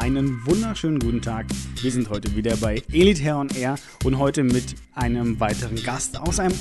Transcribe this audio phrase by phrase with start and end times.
[0.00, 1.44] Einen wunderschönen guten Tag.
[1.82, 6.40] Wir sind heute wieder bei Elite on Air und heute mit einem weiteren Gast aus
[6.40, 6.54] einem,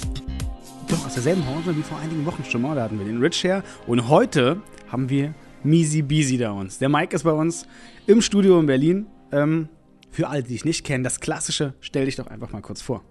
[0.89, 2.75] doch aus derselben Branche wie vor einigen Wochen schon mal.
[2.75, 5.33] Da hatten wir den Rich Hair und heute haben wir
[5.63, 6.79] Misi Bisi da uns.
[6.79, 7.65] Der Mike ist bei uns
[8.07, 9.07] im Studio in Berlin.
[9.31, 9.69] Ähm,
[10.11, 13.05] für alle, die dich nicht kennen, das Klassische, stell dich doch einfach mal kurz vor.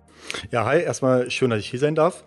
[0.50, 2.26] Ja, hi, erstmal schön, dass ich hier sein darf.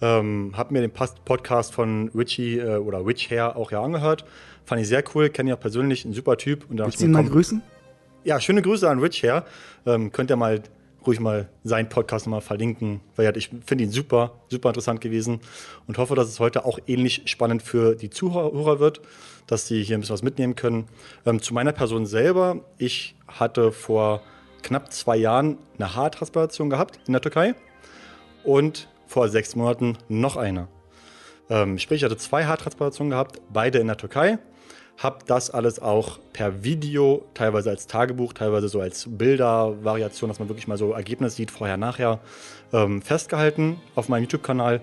[0.00, 4.24] Ähm, hab mir den Podcast von Richie äh, oder Rich Hair auch ja angehört.
[4.64, 6.68] Fand ich sehr cool, kenne ihn auch persönlich, ein super Typ.
[6.70, 7.62] Und Willst du ihn mal grüßen?
[8.24, 9.44] Ja, schöne Grüße an Rich her.
[9.86, 10.62] Ähm, könnt ihr mal
[11.06, 15.40] ruhig mal seinen Podcast nochmal verlinken, weil ich finde ihn super, super interessant gewesen
[15.86, 19.00] und hoffe, dass es heute auch ähnlich spannend für die Zuhörer wird,
[19.46, 20.86] dass sie hier ein bisschen was mitnehmen können.
[21.26, 24.22] Ähm, zu meiner Person selber, ich hatte vor
[24.62, 27.54] knapp zwei Jahren eine Haartransplantation gehabt in der Türkei
[28.42, 30.66] und vor sechs Monaten noch eine.
[31.48, 34.38] Ähm, sprich, ich hatte zwei Haartransplantationen gehabt, beide in der Türkei
[34.98, 40.48] habe das alles auch per Video, teilweise als Tagebuch, teilweise so als Bildervariation, dass man
[40.48, 42.20] wirklich mal so Ergebnisse sieht, vorher, nachher,
[42.72, 44.80] ähm, festgehalten auf meinem YouTube-Kanal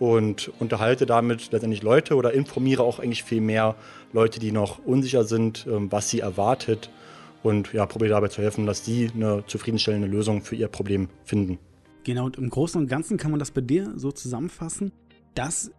[0.00, 3.76] und unterhalte damit letztendlich Leute oder informiere auch eigentlich viel mehr
[4.12, 6.90] Leute, die noch unsicher sind, ähm, was sie erwartet
[7.44, 11.58] und ja, probiere dabei zu helfen, dass sie eine zufriedenstellende Lösung für ihr Problem finden.
[12.04, 14.92] Genau, und im Großen und Ganzen kann man das bei dir so zusammenfassen,
[15.34, 15.70] dass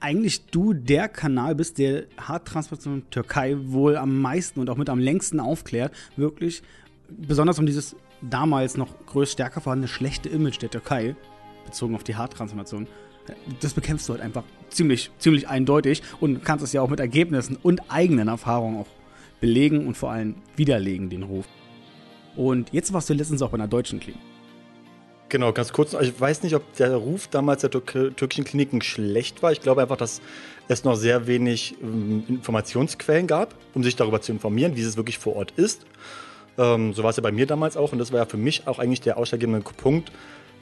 [0.00, 4.98] eigentlich du der Kanal bist, der Haartransplantation Türkei wohl am meisten und auch mit am
[4.98, 5.92] längsten aufklärt.
[6.16, 6.62] Wirklich,
[7.08, 11.16] besonders um dieses damals noch größt stärker vorhandene schlechte Image der Türkei,
[11.64, 12.86] bezogen auf die Haartransplantation.
[13.60, 17.56] Das bekämpfst du halt einfach ziemlich, ziemlich eindeutig und kannst es ja auch mit Ergebnissen
[17.56, 18.86] und eigenen Erfahrungen auch
[19.40, 21.46] belegen und vor allem widerlegen, den Ruf.
[22.36, 24.22] Und jetzt warst du letztens auch bei einer deutschen Klinik.
[25.28, 25.92] Genau, ganz kurz.
[25.92, 29.52] Ich weiß nicht, ob der Ruf damals der türkischen Kliniken schlecht war.
[29.52, 30.22] Ich glaube einfach, dass
[30.68, 35.18] es noch sehr wenig ähm, Informationsquellen gab, um sich darüber zu informieren, wie es wirklich
[35.18, 35.84] vor Ort ist.
[36.56, 38.66] Ähm, so war es ja bei mir damals auch und das war ja für mich
[38.66, 40.12] auch eigentlich der ausschlaggebende Punkt,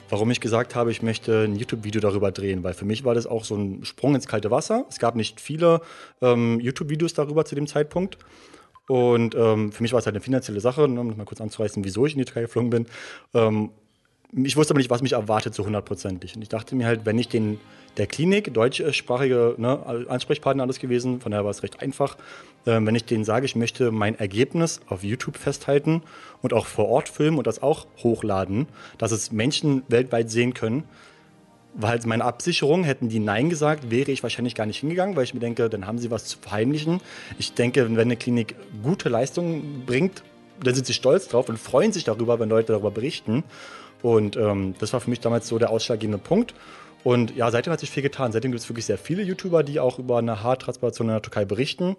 [0.09, 3.25] warum ich gesagt habe, ich möchte ein YouTube-Video darüber drehen, weil für mich war das
[3.25, 4.85] auch so ein Sprung ins kalte Wasser.
[4.89, 5.81] Es gab nicht viele
[6.21, 8.17] ähm, YouTube-Videos darüber zu dem Zeitpunkt.
[8.89, 11.83] Und ähm, für mich war es halt eine finanzielle Sache, ne, um mal kurz anzureißen,
[11.83, 12.85] wieso ich in die Türkei geflogen bin.
[13.33, 13.71] Ähm,
[14.33, 16.35] ich wusste aber nicht, was mich erwartet, so hundertprozentig.
[16.35, 17.59] Und ich dachte mir halt, wenn ich den
[17.97, 22.15] der Klinik, deutschsprachige ne, Ansprechpartner alles gewesen, von daher war es recht einfach,
[22.65, 26.03] äh, wenn ich denen sage, ich möchte mein Ergebnis auf YouTube festhalten
[26.41, 28.67] und auch vor Ort filmen und das auch hochladen,
[28.97, 30.83] dass es Menschen weltweit sehen können,
[31.73, 35.33] weil meine Absicherung, hätten die Nein gesagt, wäre ich wahrscheinlich gar nicht hingegangen, weil ich
[35.33, 37.01] mir denke, dann haben sie was zu verheimlichen.
[37.37, 40.23] Ich denke, wenn eine Klinik gute Leistungen bringt,
[40.63, 43.43] dann sind sie stolz drauf und freuen sich darüber, wenn Leute darüber berichten.
[44.01, 46.53] Und ähm, das war für mich damals so der ausschlaggebende Punkt.
[47.03, 48.31] Und ja, seitdem hat sich viel getan.
[48.31, 51.45] Seitdem gibt es wirklich sehr viele YouTuber, die auch über eine Haartransplantation in der Türkei
[51.45, 51.95] berichten.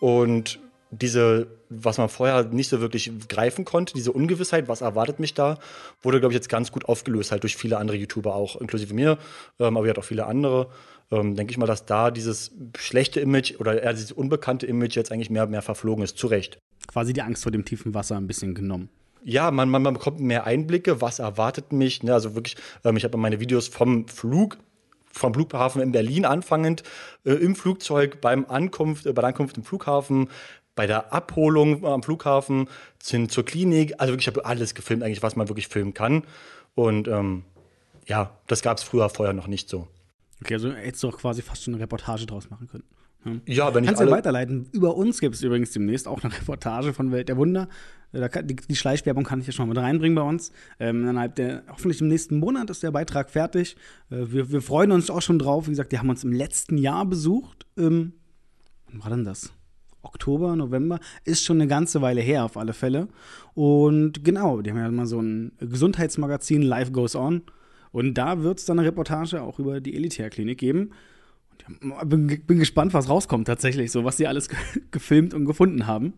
[0.00, 0.58] Und
[0.90, 5.58] diese, was man vorher nicht so wirklich greifen konnte, diese Ungewissheit, was erwartet mich da,
[6.02, 9.18] wurde, glaube ich, jetzt ganz gut aufgelöst, halt durch viele andere YouTuber auch, inklusive mir,
[9.58, 10.68] ähm, aber ja auch viele andere.
[11.10, 15.12] Ähm, denke ich mal, dass da dieses schlechte Image oder eher dieses unbekannte Image jetzt
[15.12, 16.58] eigentlich mehr mehr verflogen ist, zu Recht.
[16.88, 18.88] Quasi die Angst vor dem tiefen Wasser ein bisschen genommen
[19.26, 22.04] ja, man, man, man bekommt mehr Einblicke, was erwartet mich.
[22.04, 22.14] Ne?
[22.14, 24.56] Also wirklich, ähm, ich habe meine Videos vom Flug
[25.06, 26.82] vom Flughafen in Berlin anfangend,
[27.24, 30.28] äh, im Flugzeug, beim Ankunft, äh, bei der Ankunft im Flughafen,
[30.74, 32.68] bei der Abholung am Flughafen,
[33.02, 33.94] hin zur Klinik.
[33.98, 36.22] Also wirklich, ich habe alles gefilmt, eigentlich, was man wirklich filmen kann.
[36.74, 37.44] Und ähm,
[38.06, 39.88] ja, das gab es früher vorher noch nicht so.
[40.42, 42.84] Okay, also hättest du auch quasi fast schon eine Reportage draus machen können.
[43.46, 43.84] Ja, wenn Kannst ich.
[43.86, 44.68] Kannst du weiterleiten.
[44.72, 47.68] Über uns gibt es übrigens demnächst auch eine Reportage von Welt der Wunder.
[48.12, 50.52] Die, die Schleichwerbung kann ich ja schon mal mit reinbringen bei uns.
[50.78, 53.76] Ähm, innerhalb der, hoffentlich im nächsten Monat ist der Beitrag fertig.
[54.10, 55.66] Äh, wir, wir, freuen uns auch schon drauf.
[55.66, 57.66] Wie gesagt, die haben uns im letzten Jahr besucht.
[57.76, 58.12] Ähm,
[58.88, 59.52] wann war denn das?
[60.02, 63.08] Oktober, November, ist schon eine ganze Weile her auf alle Fälle.
[63.54, 67.42] Und genau, die haben ja mal so ein Gesundheitsmagazin, Life Goes On.
[67.90, 70.90] Und da wird es dann eine Reportage auch über die Elitär-Klinik geben.
[72.04, 74.48] Bin, bin gespannt, was rauskommt tatsächlich, so was sie alles
[74.90, 76.14] gefilmt und gefunden haben.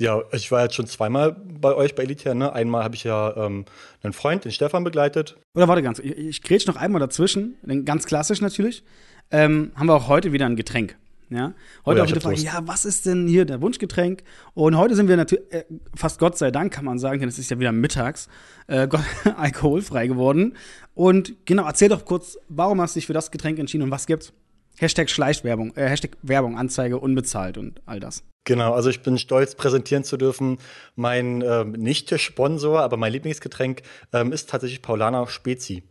[0.00, 2.34] Ja, ich war jetzt schon zweimal bei euch bei Elitär.
[2.34, 2.52] Ne?
[2.52, 3.64] Einmal habe ich ja ähm,
[4.02, 5.36] einen Freund, den Stefan, begleitet.
[5.56, 8.84] Oder warte ganz, ich, ich grätsch noch einmal dazwischen, ganz klassisch natürlich.
[9.30, 10.96] Ähm, haben wir auch heute wieder ein Getränk.
[11.30, 11.54] Ja?
[11.84, 14.22] Heute oh ja, auch wieder Frage, ja, was ist denn hier der Wunschgetränk?
[14.54, 15.64] Und heute sind wir natürlich, äh,
[15.94, 18.28] fast Gott sei Dank kann man sagen, denn es ist ja wieder mittags,
[18.66, 18.88] äh,
[19.36, 20.56] alkoholfrei geworden.
[20.94, 24.06] Und genau, erzähl doch kurz, warum hast du dich für das Getränk entschieden und was
[24.06, 24.32] gibt's?
[24.78, 28.22] Hashtag Schleichwerbung, äh, Hashtag Werbung, Anzeige, unbezahlt und all das.
[28.44, 30.58] Genau, also ich bin stolz, präsentieren zu dürfen.
[30.94, 33.82] Mein ähm, nicht Sponsor, aber mein Lieblingsgetränk
[34.12, 35.82] ähm, ist tatsächlich Paulaner Spezi.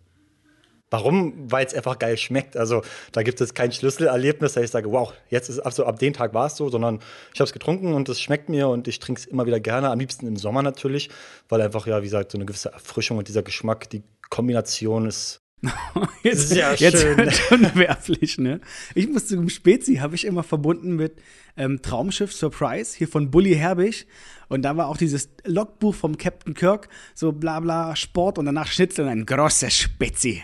[0.89, 1.51] Warum?
[1.51, 2.55] Weil es einfach geil schmeckt.
[2.55, 2.81] Also
[3.11, 6.33] da gibt es kein Schlüsselerlebnis, dass ich sage, wow, jetzt ist also ab dem Tag
[6.33, 6.99] war es so, sondern
[7.33, 9.89] ich habe es getrunken und es schmeckt mir und ich trinke es immer wieder gerne.
[9.89, 11.09] Am liebsten im Sommer natürlich,
[11.49, 15.41] weil einfach ja, wie gesagt, so eine gewisse Erfrischung und dieser Geschmack, die Kombination ist
[16.23, 17.31] jetzt, Sehr jetzt schön.
[17.49, 18.61] unwerflich, ne?
[18.93, 21.15] Ich musste im Spezi habe ich immer verbunden mit
[21.57, 24.05] ähm, Traumschiff Surprise hier von Bully Herbig
[24.49, 28.67] und da war auch dieses Logbuch vom Captain Kirk so bla bla Sport und danach
[28.67, 30.43] Schnitzel ein großer Spezi.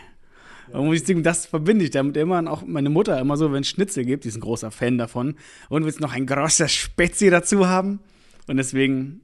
[0.74, 3.62] Und muss ich sagen, das verbinde ich damit immer auch meine Mutter immer so, wenn
[3.62, 5.36] es Schnitzel gibt, die ist ein großer Fan davon
[5.70, 8.00] und willst noch ein großer Spezi dazu haben
[8.48, 9.22] und deswegen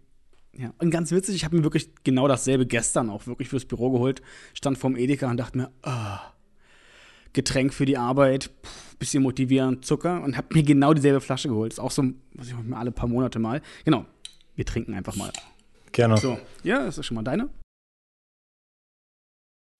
[0.53, 3.91] ja, und ganz witzig, ich habe mir wirklich genau dasselbe gestern auch wirklich fürs Büro
[3.91, 4.21] geholt.
[4.53, 6.17] Stand vorm Edeka und dachte mir, oh,
[7.33, 11.73] Getränk für die Arbeit, pff, bisschen motivierend, Zucker und habe mir genau dieselbe Flasche geholt.
[11.73, 12.03] Ist auch so,
[12.33, 13.61] was ich mir alle paar Monate mal.
[13.85, 14.05] Genau,
[14.55, 15.31] wir trinken einfach mal.
[15.93, 16.17] Gerne.
[16.17, 17.49] So, ja, das ist schon mal deine.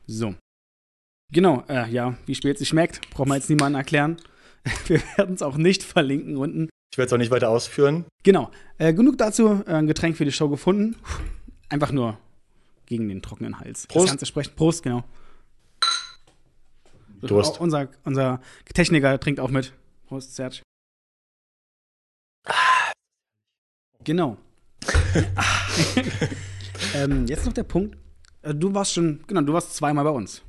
[0.08, 0.36] So.
[1.32, 4.18] Genau, äh, ja, wie spät sie schmeckt, braucht man jetzt niemandem erklären.
[4.88, 6.70] Wir werden es auch nicht verlinken unten.
[6.92, 8.06] Ich werde es auch nicht weiter ausführen.
[8.24, 8.50] Genau.
[8.78, 9.64] Äh, genug dazu.
[9.68, 10.96] Äh, ein Getränk für die Show gefunden.
[11.70, 12.18] Einfach nur
[12.88, 13.86] gegen den trockenen Hals.
[13.86, 14.06] Prost.
[14.06, 14.56] Das Ganze sprechen.
[14.56, 15.04] Prost, genau.
[17.22, 17.60] Durst.
[17.60, 18.42] Unser, unser
[18.74, 19.74] Techniker trinkt auch mit.
[20.08, 20.62] Prost, Serge.
[24.04, 24.38] Genau.
[26.96, 27.98] ähm, jetzt noch der Punkt.
[28.42, 30.42] Äh, du warst schon, genau, du warst zweimal bei uns.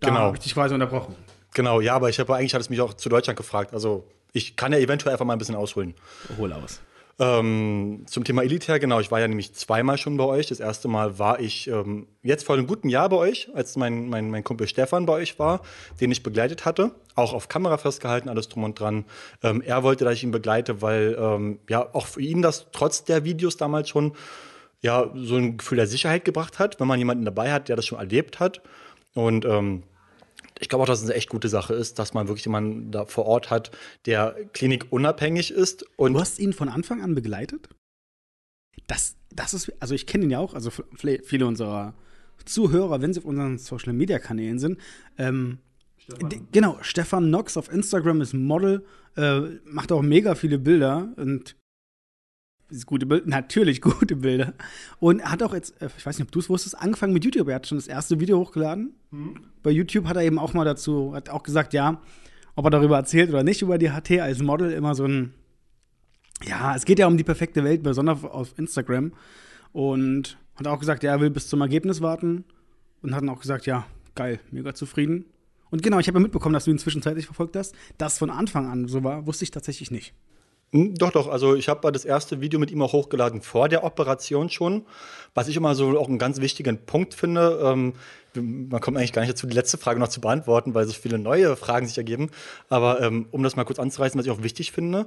[0.00, 0.20] Da genau.
[0.20, 1.14] habe ich dich quasi unterbrochen.
[1.54, 3.72] Genau, ja, aber ich habe eigentlich hat es mich auch zu Deutschland gefragt.
[3.72, 5.94] Also ich kann ja eventuell einfach mal ein bisschen ausholen.
[6.38, 6.80] Hol aus.
[7.20, 10.46] Ähm, zum Thema Elitär, genau, ich war ja nämlich zweimal schon bei euch.
[10.46, 14.08] Das erste Mal war ich ähm, jetzt vor einem guten Jahr bei euch, als mein,
[14.08, 15.62] mein, mein Kumpel Stefan bei euch war,
[16.00, 16.92] den ich begleitet hatte.
[17.16, 19.04] Auch auf Kamera festgehalten, alles drum und dran.
[19.42, 23.02] Ähm, er wollte, dass ich ihn begleite, weil ähm, ja auch für ihn das trotz
[23.02, 24.12] der Videos damals schon
[24.80, 27.86] ja so ein Gefühl der Sicherheit gebracht hat, wenn man jemanden dabei hat, der das
[27.86, 28.62] schon erlebt hat.
[29.18, 29.82] Und ähm,
[30.60, 33.04] ich glaube auch, dass es eine echt gute Sache ist, dass man wirklich jemanden da
[33.04, 33.72] vor Ort hat,
[34.06, 35.84] der klinikunabhängig ist.
[35.96, 37.68] Und du hast ihn von Anfang an begleitet?
[38.86, 41.94] Das, das ist, also ich kenne ihn ja auch, also viele unserer
[42.44, 44.78] Zuhörer, wenn sie auf unseren Social Media Kanälen sind.
[45.18, 45.58] Ähm,
[46.52, 48.86] genau, Stefan Knox auf Instagram ist Model,
[49.16, 51.56] äh, macht auch mega viele Bilder und
[52.86, 54.54] gute Bilder, natürlich gute Bilder.
[54.98, 57.24] Und er hat auch jetzt, äh, ich weiß nicht, ob du es wusstest, angefangen mit
[57.24, 57.48] YouTube.
[57.48, 58.94] Er hat schon das erste Video hochgeladen.
[59.10, 59.40] Mhm.
[59.62, 62.00] Bei YouTube hat er eben auch mal dazu, hat auch gesagt, ja,
[62.54, 65.32] ob er darüber erzählt oder nicht, über die HT als Model, immer so ein,
[66.44, 69.12] ja, es geht ja um die perfekte Welt, besonders auf Instagram.
[69.72, 72.44] Und hat auch gesagt, ja, er will bis zum Ergebnis warten.
[73.02, 75.26] Und hat dann auch gesagt, ja, geil, mega zufrieden.
[75.70, 77.74] Und genau, ich habe ja mitbekommen, dass du ihn zwischenzeitlich verfolgt hast.
[77.98, 80.14] Das von Anfang an so war, wusste ich tatsächlich nicht.
[80.72, 81.28] Hm, doch, doch.
[81.28, 84.84] Also ich habe das erste Video mit ihm auch hochgeladen vor der Operation schon.
[85.34, 87.60] Was ich immer so auch einen ganz wichtigen Punkt finde.
[87.62, 87.94] Ähm,
[88.34, 91.18] man kommt eigentlich gar nicht dazu, die letzte Frage noch zu beantworten, weil so viele
[91.18, 92.30] neue Fragen sich ergeben.
[92.68, 95.06] Aber ähm, um das mal kurz anzureißen, was ich auch wichtig finde,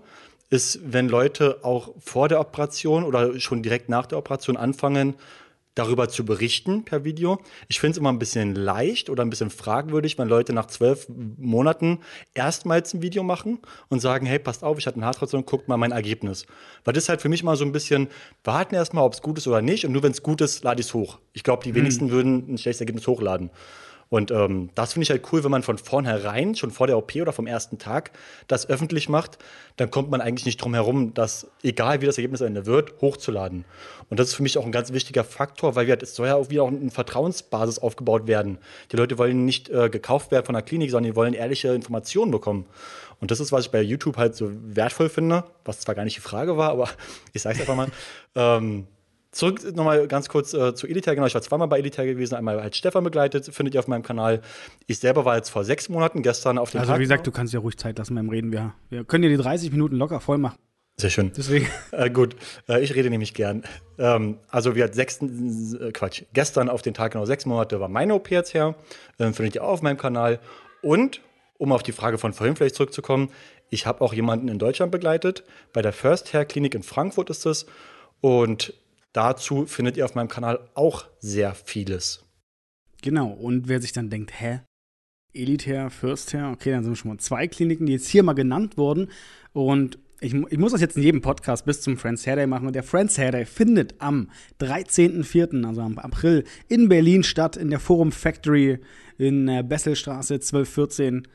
[0.49, 5.15] ist, wenn Leute auch vor der Operation oder schon direkt nach der Operation anfangen,
[5.75, 7.39] darüber zu berichten per Video.
[7.67, 11.07] Ich finde es immer ein bisschen leicht oder ein bisschen fragwürdig, wenn Leute nach zwölf
[11.09, 11.99] Monaten
[12.33, 13.59] erstmals ein Video machen
[13.89, 16.45] und sagen, hey, passt auf, ich hatte eine Haartransplantation, guckt mal mein Ergebnis.
[16.83, 18.09] Weil das ist halt für mich mal so ein bisschen,
[18.43, 20.81] warten erstmal, ob es gut ist oder nicht und nur wenn es gut ist, lade
[20.81, 21.19] ich es hoch.
[21.33, 22.11] Ich glaube, die wenigsten mhm.
[22.11, 23.49] würden ein schlechtes Ergebnis hochladen.
[24.11, 27.15] Und ähm, das finde ich halt cool, wenn man von vornherein, schon vor der OP
[27.15, 28.11] oder vom ersten Tag,
[28.49, 29.37] das öffentlich macht,
[29.77, 32.99] dann kommt man eigentlich nicht drum herum, das, egal wie das Ergebnis am Ende wird,
[32.99, 33.63] hochzuladen.
[34.09, 36.35] Und das ist für mich auch ein ganz wichtiger Faktor, weil wir, es soll ja
[36.35, 38.57] auch wieder auch eine Vertrauensbasis aufgebaut werden.
[38.91, 42.31] Die Leute wollen nicht äh, gekauft werden von der Klinik, sondern die wollen ehrliche Informationen
[42.31, 42.65] bekommen.
[43.21, 46.17] Und das ist, was ich bei YouTube halt so wertvoll finde, was zwar gar nicht
[46.17, 46.89] die Frage war, aber
[47.31, 47.87] ich sage es einfach mal.
[48.35, 48.87] ähm,
[49.31, 51.15] Zurück nochmal ganz kurz äh, zu Elitair.
[51.15, 52.35] Genau, ich war zweimal bei Elitair gewesen.
[52.35, 54.41] Einmal als Stefan begleitet, findet ihr auf meinem Kanal.
[54.87, 57.31] Ich selber war jetzt vor sechs Monaten, gestern auf dem Also, Tag wie gesagt, du
[57.31, 58.51] kannst ja ruhig Zeit lassen beim Reden.
[58.51, 60.57] Wir, wir können dir die 30 Minuten locker voll machen.
[60.97, 61.31] Sehr schön.
[61.35, 61.67] Deswegen.
[61.91, 62.35] Äh, gut,
[62.69, 63.63] äh, ich rede nämlich gern.
[63.97, 67.89] Ähm, also, wir hatten sechs, äh, Quatsch, gestern auf den Tag genau sechs Monate war
[67.89, 68.75] meine OP jetzt her.
[69.19, 70.39] Ähm, findet ihr auch auf meinem Kanal.
[70.81, 71.21] Und,
[71.57, 73.29] um auf die Frage von vorhin vielleicht zurückzukommen,
[73.69, 75.43] ich habe auch jemanden in Deutschland begleitet.
[75.73, 77.65] Bei der First Hair Klinik in Frankfurt ist es.
[78.19, 78.73] Und
[79.13, 82.23] Dazu findet ihr auf meinem Kanal auch sehr vieles.
[83.01, 84.61] Genau, und wer sich dann denkt, hä?
[85.33, 89.09] Elitär, Fürstherr, okay, dann sind schon mal zwei Kliniken, die jetzt hier mal genannt wurden.
[89.53, 92.67] Und ich, ich muss das jetzt in jedem Podcast bis zum Friends Hair Day machen.
[92.67, 97.69] Und der Friends Hair Day findet am 13.04., also am April, in Berlin statt, in
[97.69, 98.79] der Forum Factory
[99.17, 101.27] in der Besselstraße 1214.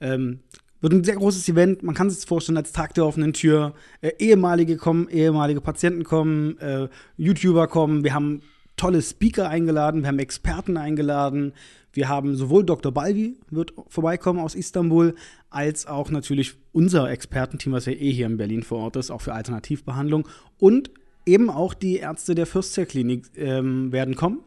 [0.00, 0.40] Ähm,
[0.82, 1.82] wird ein sehr großes Event.
[1.82, 3.72] Man kann sich das vorstellen als Tag der offenen Tür.
[4.02, 8.04] Äh, ehemalige kommen, ehemalige Patienten kommen, äh, YouTuber kommen.
[8.04, 8.42] Wir haben
[8.76, 11.52] tolle Speaker eingeladen, wir haben Experten eingeladen.
[11.92, 12.90] Wir haben sowohl Dr.
[12.90, 15.14] Balvi wird vorbeikommen aus Istanbul,
[15.50, 19.20] als auch natürlich unser Expertenteam, was ja eh hier in Berlin vor Ort ist, auch
[19.20, 20.26] für Alternativbehandlung.
[20.58, 20.90] Und
[21.26, 24.40] eben auch die Ärzte der Fürstzer-Klinik ähm, werden kommen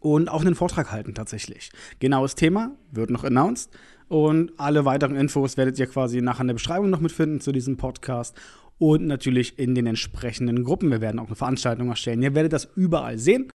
[0.00, 1.70] und auch einen Vortrag halten tatsächlich.
[1.98, 3.70] Genaues Thema wird noch announced
[4.08, 7.76] und alle weiteren Infos werdet ihr quasi nachher in der Beschreibung noch mitfinden zu diesem
[7.76, 8.34] Podcast
[8.78, 10.90] und natürlich in den entsprechenden Gruppen.
[10.90, 12.22] Wir werden auch eine Veranstaltung erstellen.
[12.22, 13.50] Ihr werdet das überall sehen.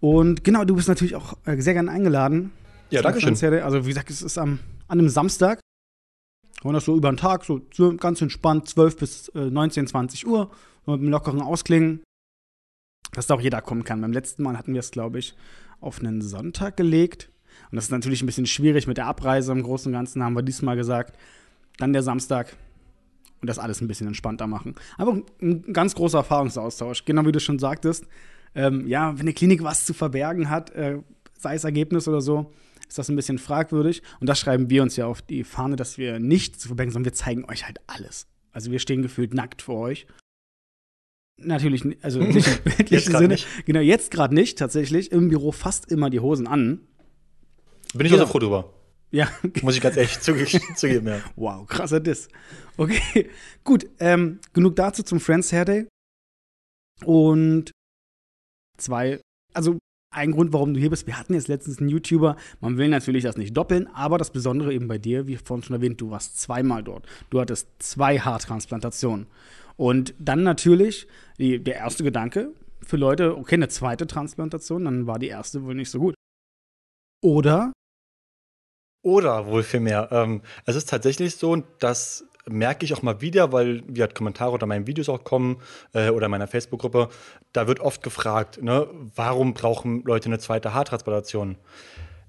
[0.00, 2.52] Und genau, du bist natürlich auch äh, sehr gerne eingeladen.
[2.90, 3.34] Ja, danke schön.
[3.62, 5.60] Also wie gesagt, es ist am, an einem Samstag.
[6.62, 7.60] Und das so über den Tag, so,
[7.96, 10.50] ganz entspannt, 12 bis äh, 19, 20 Uhr,
[10.86, 12.02] mit einem lockeren Ausklingen,
[13.12, 14.00] dass da auch jeder kommen kann.
[14.00, 15.36] Beim letzten Mal hatten wir es, glaube ich,
[15.80, 17.30] auf einen Sonntag gelegt.
[17.70, 19.52] Und das ist natürlich ein bisschen schwierig mit der Abreise.
[19.52, 21.18] Im Großen und Ganzen haben wir diesmal gesagt,
[21.76, 22.56] dann der Samstag
[23.40, 24.74] und das alles ein bisschen entspannter machen.
[24.96, 27.04] Aber ein ganz großer Erfahrungsaustausch.
[27.04, 28.06] Genau wie du schon sagtest,
[28.54, 30.98] ähm, ja, wenn eine Klinik was zu verbergen hat, äh,
[31.38, 32.52] sei es Ergebnis oder so,
[32.88, 34.02] ist das ein bisschen fragwürdig.
[34.20, 37.12] Und das schreiben wir uns ja auf die Fahne, dass wir nicht zu verbergen, sondern
[37.12, 38.26] wir zeigen euch halt alles.
[38.50, 40.06] Also wir stehen gefühlt nackt vor euch.
[41.36, 43.28] Natürlich, also nicht im bildlichen Sinne.
[43.28, 43.46] Nicht.
[43.66, 45.12] Genau, jetzt gerade nicht, tatsächlich.
[45.12, 46.80] Im Büro fast immer die Hosen an.
[47.94, 48.18] Bin ich ja.
[48.18, 48.72] also froh drüber.
[49.10, 49.28] Ja.
[49.62, 50.20] Muss ich ganz ehrlich
[50.76, 51.20] zugeben, ja.
[51.36, 52.28] Wow, krasser Diss.
[52.76, 53.30] Okay,
[53.64, 53.88] gut.
[54.00, 55.88] Ähm, genug dazu zum Friends Hair Day.
[57.04, 57.70] Und
[58.76, 59.20] zwei,
[59.54, 59.78] also
[60.10, 61.06] ein Grund, warum du hier bist.
[61.06, 62.36] Wir hatten jetzt letztens einen YouTuber.
[62.60, 65.76] Man will natürlich das nicht doppeln, aber das Besondere eben bei dir, wie vorhin schon
[65.76, 67.06] erwähnt, du warst zweimal dort.
[67.30, 69.26] Du hattest zwei Haartransplantationen.
[69.76, 71.06] Und dann natürlich
[71.38, 72.52] die, der erste Gedanke
[72.82, 76.14] für Leute, okay, eine zweite Transplantation, dann war die erste wohl nicht so gut.
[77.20, 77.72] Oder?
[79.02, 80.08] Oder wohl viel mehr.
[80.10, 84.52] Ähm, es ist tatsächlich so, dass merke ich auch mal wieder, weil wie halt Kommentare
[84.52, 85.60] unter meinen Videos auch kommen
[85.92, 87.08] äh, oder in meiner Facebook-Gruppe,
[87.52, 91.58] da wird oft gefragt, ne, warum brauchen Leute eine zweite Haartransplantation?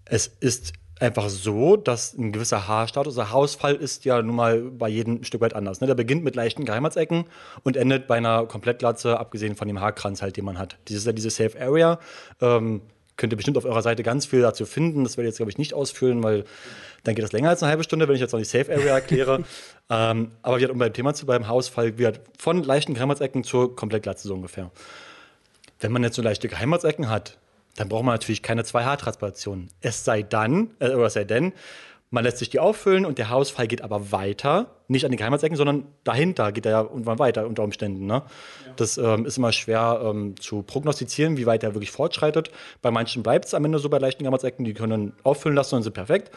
[0.05, 4.89] Es ist einfach so, dass ein gewisser Haarstatus, der Haarausfall ist ja nun mal bei
[4.89, 5.79] jedem ein Stück weit anders.
[5.79, 5.87] Ne?
[5.87, 7.25] Der beginnt mit leichten Geheimratsecken
[7.63, 10.77] und endet bei einer Komplettglatze, abgesehen von dem Haarkranz halt, den man hat.
[10.89, 11.99] Dieses ist ja diese Safe Area.
[12.41, 12.81] Ähm,
[13.19, 15.03] könnt ihr bestimmt auf eurer Seite ganz viel dazu finden.
[15.03, 16.45] Das werde ich jetzt, glaube ich, nicht ausfüllen, weil
[17.03, 18.95] dann geht das länger als eine halbe Stunde, wenn ich jetzt noch die Safe Area
[18.95, 19.43] erkläre.
[19.89, 24.27] ähm, aber wir um beim Thema zu bleiben, Haarausfall wird von leichten Geheimratsecken zur Komplettglatze
[24.27, 24.71] so ungefähr.
[25.81, 27.37] Wenn man jetzt so leichte Geheimratsecken hat,
[27.75, 29.69] dann braucht man natürlich keine zwei Haartransplantationen.
[29.81, 31.53] Es sei dann, äh, oder es sei denn,
[32.11, 35.55] man lässt sich die auffüllen und der Haarausfall geht aber weiter, nicht an die Geheimratsecken,
[35.55, 38.07] sondern dahinter geht er ja irgendwann weiter unter Umständen.
[38.07, 38.23] Ne?
[38.65, 38.73] Ja.
[38.77, 42.51] Das ähm, ist immer schwer ähm, zu prognostizieren, wie weit er wirklich fortschreitet.
[42.81, 45.83] Bei manchen bleibt es am Ende so bei leichten Geheimratsecken, die können auffüllen lassen und
[45.83, 46.31] sind perfekt.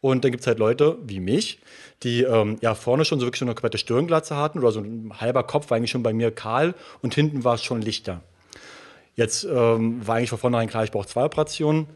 [0.00, 1.60] Und dann gibt es halt Leute wie mich,
[2.02, 5.42] die ähm, ja vorne schon so wirklich eine komplette Stirnglatze hatten oder so ein halber
[5.42, 8.22] Kopf war eigentlich schon bei mir kahl und hinten war es schon lichter.
[9.16, 11.88] Jetzt ähm, war eigentlich von vornherein klar, ich brauche zwei Operationen.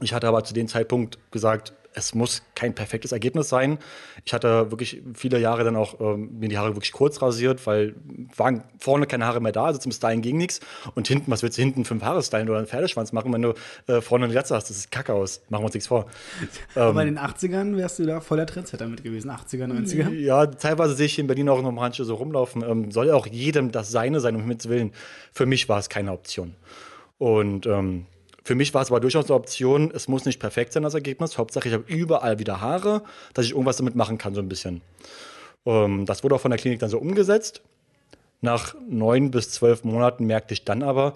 [0.00, 3.78] Ich hatte aber zu dem Zeitpunkt gesagt, es muss kein perfektes Ergebnis sein.
[4.24, 7.94] Ich hatte wirklich viele Jahre dann auch ähm, mir die Haare wirklich kurz rasiert, weil
[8.36, 10.60] waren vorne keine Haare mehr da, also zum Stylen ging nichts.
[10.94, 13.54] Und hinten, was willst du hinten fünf Haare stylen oder einen Pferdeschwanz machen, wenn du
[13.86, 14.70] äh, vorne eine Glatze hast?
[14.70, 15.42] Das sieht kacke aus.
[15.48, 16.06] Machen wir uns nichts vor.
[16.74, 20.10] Aber ähm, in den 80ern wärst du da voller Trendsetter mit gewesen, 80er, 90er?
[20.12, 22.62] Ja, teilweise sehe ich in Berlin auch noch manche so rumlaufen.
[22.62, 24.92] Ähm, soll auch jedem das Seine sein, um Himmels Willen.
[25.32, 26.54] Für mich war es keine Option.
[27.18, 28.06] Und ähm,
[28.44, 31.38] für mich war es aber durchaus eine Option, es muss nicht perfekt sein, das Ergebnis.
[31.38, 33.02] Hauptsache, ich habe überall wieder Haare,
[33.34, 34.82] dass ich irgendwas damit machen kann, so ein bisschen.
[35.64, 37.62] Ähm, das wurde auch von der Klinik dann so umgesetzt.
[38.40, 41.14] Nach neun bis zwölf Monaten merkte ich dann aber,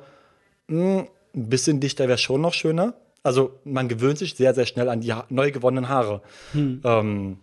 [0.69, 2.95] mh, hm, ein bisschen dichter wäre schon noch schöner.
[3.23, 6.23] Also man gewöhnt sich sehr, sehr schnell an die ha neu gewonnenen Haare.
[6.53, 6.81] Hm.
[6.85, 7.39] Ähm,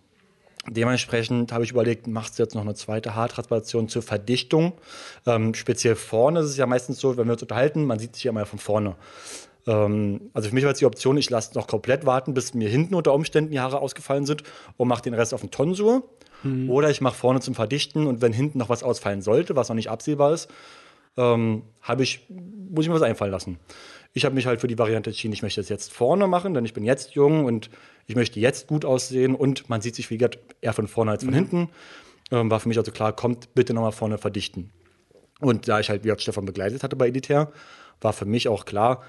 [0.66, 4.72] dementsprechend habe ich überlegt, machst du jetzt noch eine zweite Haartransplantation zur Verdichtung?
[5.26, 8.24] Ähm, speziell vorne ist es ja meistens so, wenn wir uns unterhalten, man sieht sich
[8.24, 8.96] ja mal von vorne.
[9.66, 12.68] Ähm, also für mich war jetzt die Option, ich lasse noch komplett warten, bis mir
[12.68, 14.42] hinten unter Umständen die Haare ausgefallen sind
[14.76, 16.08] und mache den Rest auf den Tonsur.
[16.42, 16.70] Mhm.
[16.70, 19.76] Oder ich mache vorne zum Verdichten und wenn hinten noch was ausfallen sollte, was noch
[19.76, 20.50] nicht absehbar ist,
[21.16, 21.62] ähm,
[21.98, 23.58] ich, muss ich mir was einfallen lassen.
[24.12, 26.64] Ich habe mich halt für die Variante entschieden, ich möchte es jetzt vorne machen, denn
[26.64, 27.70] ich bin jetzt jung und
[28.06, 31.24] ich möchte jetzt gut aussehen und man sieht sich, wie gesagt, eher von vorne als
[31.24, 31.38] von mhm.
[31.38, 31.68] hinten.
[32.30, 34.70] Ähm, war für mich also klar, kommt bitte nochmal vorne verdichten.
[35.40, 37.52] Und da ich halt, wie auch Stefan begleitet hatte bei Editär,
[38.00, 39.02] war für mich auch klar,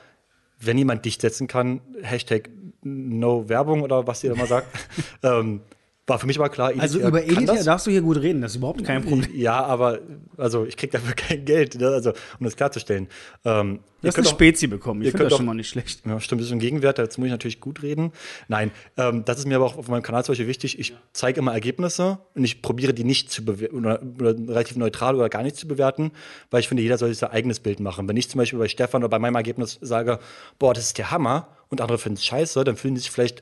[0.60, 2.50] wenn jemand dicht setzen kann, Hashtag
[2.82, 4.68] No Werbung oder was ihr immer sagt,
[5.24, 5.62] ähm,
[6.08, 8.52] War für mich aber klar, Edith Also über Edith darfst du hier gut reden, das
[8.52, 9.32] ist überhaupt kein Problem.
[9.34, 10.02] Ja, aber
[10.38, 11.88] also ich krieg dafür kein Geld, ne?
[11.88, 13.08] also um das klarzustellen.
[13.44, 16.06] Ähm, du hast eine Spezi bekommen, ich finde das schon mal nicht schlecht.
[16.06, 18.12] Ja, stimmt, das ist ein Gegenwert, dazu muss ich natürlich gut reden.
[18.48, 20.78] Nein, ähm, das ist mir aber auch auf meinem Kanal zum Beispiel wichtig.
[20.78, 25.16] Ich zeige immer Ergebnisse und ich probiere die nicht zu bewerten oder, oder, relativ neutral
[25.16, 26.12] oder gar nicht zu bewerten,
[26.52, 28.08] weil ich finde, jeder soll sich sein eigenes Bild machen.
[28.08, 30.20] Wenn ich zum Beispiel bei Stefan oder bei meinem Ergebnis sage,
[30.60, 33.42] boah, das ist der Hammer und andere finden es scheiße, dann fühlen sie sich vielleicht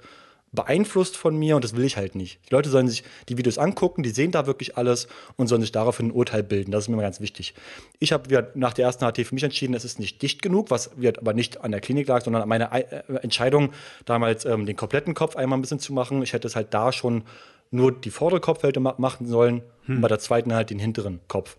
[0.54, 2.40] beeinflusst von mir und das will ich halt nicht.
[2.48, 5.72] Die Leute sollen sich die Videos angucken, die sehen da wirklich alles und sollen sich
[5.72, 6.72] daraufhin ein Urteil bilden.
[6.72, 7.56] Das ist mir mal ganz wichtig.
[8.00, 10.92] Ich habe nach der ersten HT für mich entschieden, es ist nicht dicht genug, was
[10.96, 13.74] wird aber nicht an der Klinik lag, sondern an meiner äh, Entscheidung,
[14.06, 16.22] damals ähm, den kompletten Kopf einmal ein bisschen zu machen.
[16.22, 17.24] Ich hätte es halt da schon
[17.72, 19.96] nur die vordere Kopfhälfte machen sollen hm.
[19.96, 21.58] und bei der zweiten halt den hinteren Kopf.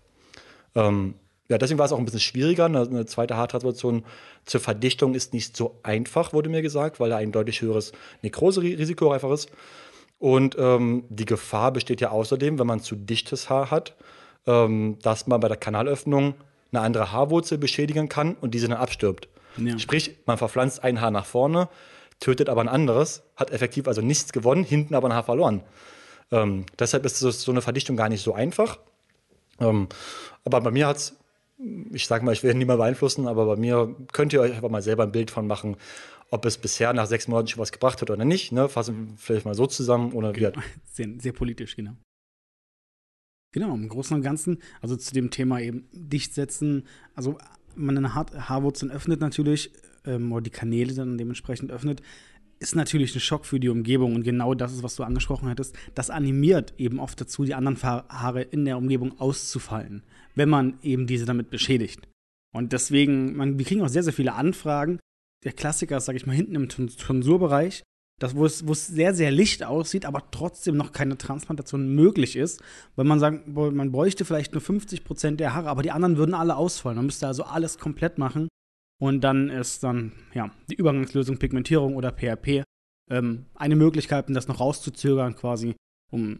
[0.73, 1.15] Ähm,
[1.47, 2.65] ja, deswegen war es auch ein bisschen schwieriger.
[2.65, 4.03] Eine, eine zweite Haartransplantation
[4.45, 7.91] zur Verdichtung ist nicht so einfach, wurde mir gesagt, weil da ein deutlich höheres
[8.23, 9.51] Nekroserisiko einfach ist.
[10.17, 13.95] Und ähm, die Gefahr besteht ja außerdem, wenn man zu dichtes Haar hat,
[14.47, 16.35] ähm, dass man bei der Kanalöffnung
[16.71, 19.27] eine andere Haarwurzel beschädigen kann und diese dann abstirbt.
[19.57, 19.77] Ja.
[19.77, 21.69] Sprich, man verpflanzt ein Haar nach vorne,
[22.19, 25.63] tötet aber ein anderes, hat effektiv also nichts gewonnen, hinten aber ein Haar verloren.
[26.31, 28.79] Ähm, deshalb ist so eine Verdichtung gar nicht so einfach.
[29.59, 29.87] Ähm,
[30.43, 31.17] aber bei mir hat es
[31.57, 34.81] ich sage mal, ich werde niemand beeinflussen, aber bei mir könnt ihr euch einfach mal
[34.81, 35.77] selber ein Bild von machen,
[36.29, 38.51] ob es bisher nach sechs Monaten schon was gebracht hat oder nicht.
[38.51, 38.67] Ne?
[38.67, 40.11] Fassen wir vielleicht mal so zusammen.
[40.13, 40.51] Oder genau.
[40.91, 41.95] sehr, sehr politisch, genau.
[43.53, 47.37] Genau, im Großen und Ganzen, also zu dem Thema eben dichtsetzen, also
[47.73, 49.71] man eine Haarwurzeln öffnet natürlich,
[50.05, 52.01] ähm, oder die Kanäle dann dementsprechend öffnet,
[52.59, 55.75] ist natürlich ein Schock für die Umgebung und genau das ist, was du angesprochen hattest.
[55.93, 60.03] Das animiert eben oft dazu, die anderen Haare in der Umgebung auszufallen
[60.35, 62.07] wenn man eben diese damit beschädigt.
[62.53, 64.99] Und deswegen, man, wir kriegen auch sehr, sehr viele Anfragen.
[65.43, 67.83] Der Klassiker ist, sage ich mal, hinten im Tonsurbereich,
[68.19, 72.37] das, wo, es, wo es sehr, sehr licht aussieht, aber trotzdem noch keine Transplantation möglich
[72.37, 72.61] ist,
[72.95, 76.33] weil man sagt, man bräuchte vielleicht nur 50 Prozent der Haare, aber die anderen würden
[76.33, 76.95] alle ausfallen.
[76.95, 78.47] Man müsste also alles komplett machen.
[79.01, 82.63] Und dann ist dann, ja, die Übergangslösung Pigmentierung oder PRP
[83.09, 85.75] ähm, eine Möglichkeit, um das noch rauszuzögern quasi,
[86.11, 86.39] um,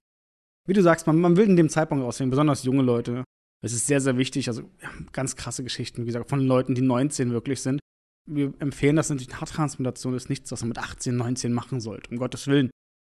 [0.68, 3.24] wie du sagst, man, man will in dem Zeitpunkt aussehen, besonders junge Leute,
[3.62, 4.48] es ist sehr, sehr wichtig.
[4.48, 4.70] Also
[5.12, 7.80] ganz krasse Geschichten, wie gesagt, von Leuten, die 19 wirklich sind.
[8.28, 12.18] Wir empfehlen das natürlich, Haartransplantation ist nichts, was man mit 18, 19 machen sollte, um
[12.18, 12.70] Gottes Willen.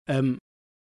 [0.08, 0.38] Ähm,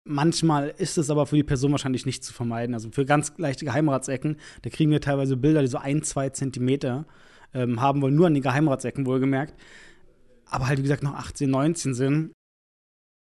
[0.07, 2.73] manchmal ist es aber für die Person wahrscheinlich nicht zu vermeiden.
[2.73, 7.05] Also für ganz leichte Geheimratsecken, da kriegen wir teilweise Bilder, die so ein, zwei Zentimeter
[7.55, 9.55] ähm, haben wollen, nur an den Geheimratsecken wohlgemerkt.
[10.45, 12.31] Aber halt, wie gesagt, noch 18, 19 sind.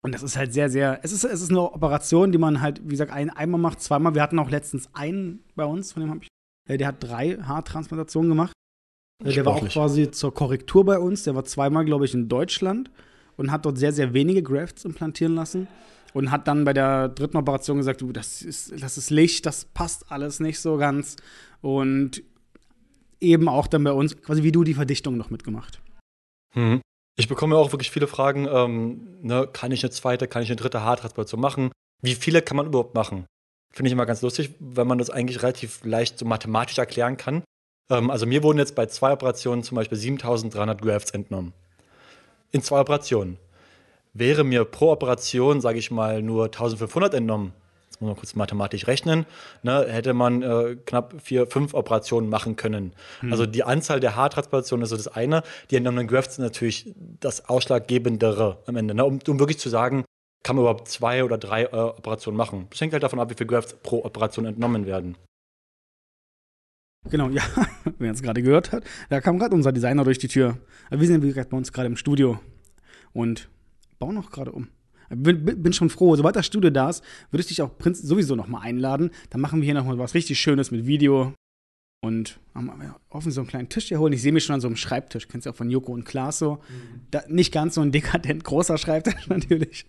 [0.05, 0.99] Und das ist halt sehr, sehr.
[1.03, 4.15] Es ist, es ist eine Operation, die man halt, wie gesagt, ein, einmal macht, zweimal.
[4.15, 6.29] Wir hatten auch letztens einen bei uns, von dem habe ich.
[6.69, 8.53] Äh, der hat drei Haartransplantationen gemacht.
[9.25, 11.23] Äh, der war auch quasi zur Korrektur bei uns.
[11.23, 12.91] Der war zweimal, glaube ich, in Deutschland
[13.37, 15.69] und hat dort sehr, sehr wenige Grafts implantieren lassen.
[16.15, 19.65] Und hat dann bei der dritten Operation gesagt, du, das ist, das ist Licht, das
[19.65, 21.17] passt alles nicht so ganz.
[21.63, 22.23] Und
[23.23, 25.81] eben auch dann bei uns, quasi wie du, die Verdichtung noch mitgemacht.
[26.55, 26.81] Mhm.
[27.17, 30.57] Ich bekomme auch wirklich viele Fragen, ähm, ne, kann ich eine zweite, kann ich eine
[30.57, 31.71] dritte Haartransplantation machen?
[32.01, 33.27] Wie viele kann man überhaupt machen?
[33.73, 37.43] Finde ich immer ganz lustig, wenn man das eigentlich relativ leicht so mathematisch erklären kann.
[37.91, 41.53] Ähm, also mir wurden jetzt bei zwei Operationen zum Beispiel 7300 Grafts entnommen.
[42.51, 43.39] In zwei Operationen.
[44.15, 47.55] Wäre mir pro Operation, sage ich mal, nur 1500 entnommen,
[48.03, 49.27] muss man kurz mathematisch rechnen,
[49.63, 52.93] ne, hätte man äh, knapp vier, fünf Operationen machen können.
[53.21, 53.33] Hm.
[53.33, 55.43] Also die Anzahl der Haartransplantationen ist so das eine.
[55.71, 58.95] Die entnommenen Grafts sind natürlich das Ausschlaggebendere am Ende.
[58.95, 59.05] Ne?
[59.05, 60.05] Um, um, wirklich zu sagen,
[60.43, 62.67] kann man überhaupt zwei oder drei äh, Operationen machen.
[62.71, 65.17] Das hängt halt davon ab, wie viele Grafts pro Operation entnommen werden.
[67.09, 67.43] Genau, ja,
[67.99, 70.59] wer es gerade gehört hat, da kam gerade unser Designer durch die Tür.
[70.91, 72.39] Wir sind, wie gesagt, bei uns gerade im Studio
[73.13, 73.49] und
[73.99, 74.69] bauen noch gerade um.
[75.15, 76.17] Bin, bin, schon froh.
[76.17, 79.11] Sobald das Studio da ist, würde ich dich auch sowieso noch mal einladen.
[79.31, 81.35] Dann machen wir hier noch mal was richtig Schönes mit Video.
[82.05, 82.41] Und
[83.13, 84.13] hoffen so einen kleinen Tisch hier holen.
[84.13, 85.29] Ich sehe mich schon an so einem Schreibtisch.
[85.29, 86.55] Kennst du auch von Joko und Klaas so.
[86.55, 87.01] Mhm.
[87.13, 89.87] Da, nicht ganz so ein dekadent großer Schreibtisch natürlich.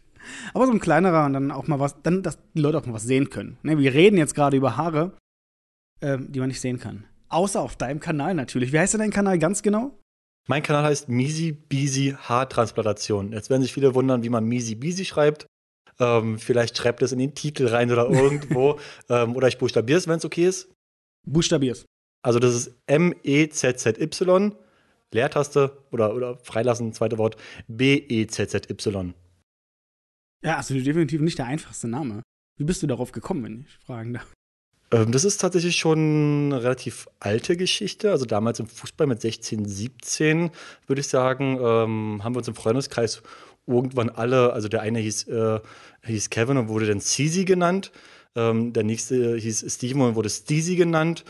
[0.54, 2.94] Aber so ein kleinerer und dann auch mal was, dann, dass die Leute auch mal
[2.94, 3.58] was sehen können.
[3.64, 5.18] Ne, wir reden jetzt gerade über Haare,
[6.02, 7.06] äh, die man nicht sehen kann.
[7.30, 8.72] Außer auf deinem Kanal natürlich.
[8.72, 9.98] Wie heißt denn dein Kanal ganz genau?
[10.48, 13.32] Mein Kanal heißt Misi Bisi Haartransplantation.
[13.32, 15.48] Jetzt werden sich viele wundern, wie man Misi Bisi schreibt.
[16.00, 18.80] Ähm, vielleicht schreibt es in den Titel rein oder irgendwo.
[19.10, 20.70] ähm, oder ich buchstabiere es, wenn es okay ist.
[21.26, 21.86] Buchstabier's.
[22.24, 24.56] Also das ist M-E-Z-Z-Y,
[25.14, 29.14] Leertaste oder, oder freilassen, zweite Wort, B-E-Z-Z-Y.
[30.44, 32.22] Ja, also definitiv nicht der einfachste Name.
[32.58, 34.33] Wie bist du darauf gekommen, wenn ich fragen darf?
[34.94, 38.12] Ähm, das ist tatsächlich schon eine relativ alte Geschichte.
[38.12, 40.52] Also damals im Fußball mit 16, 17,
[40.88, 43.24] würde ich sagen, ähm, haben wir uns im Freundeskreis
[43.66, 45.60] irgendwann alle, also der eine hieß, äh,
[46.04, 47.92] hieß Kevin und wurde dann Ceesy genannt.
[48.36, 51.24] Ähm, der nächste hieß Steven und wurde Steezy genannt.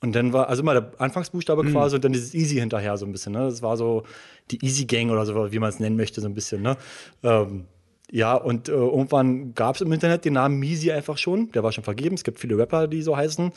[0.00, 1.72] Und dann war, also immer der Anfangsbuchstabe mhm.
[1.72, 3.32] quasi und dann dieses Easy hinterher so ein bisschen.
[3.32, 3.40] Ne?
[3.40, 4.04] Das war so
[4.50, 6.62] die Easy Gang oder so, wie man es nennen möchte, so ein bisschen.
[6.62, 6.76] Ne?
[7.24, 7.64] Ähm,
[8.10, 11.52] ja, und äh, irgendwann gab es im Internet den Namen Measy einfach schon.
[11.52, 12.14] Der war schon vergeben.
[12.14, 13.52] Es gibt viele Rapper, die so heißen.